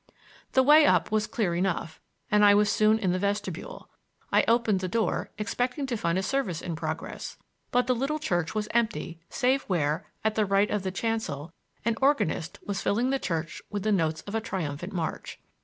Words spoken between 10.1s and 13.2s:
at the right of the chancel, an organist was filling the